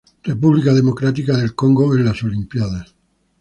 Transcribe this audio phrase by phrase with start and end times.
[0.23, 2.95] República Democrática del Congo en las Olimpíadas